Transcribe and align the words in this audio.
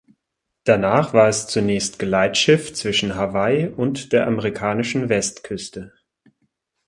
Danach 0.63 1.13
war 1.13 1.27
es 1.27 1.45
zunächst 1.45 1.99
Geleitschiff 1.99 2.73
zwischen 2.73 3.13
Hawaii 3.13 3.67
und 3.67 4.11
der 4.13 4.25
amerikanischen 4.25 5.09
Westküste. 5.09 5.93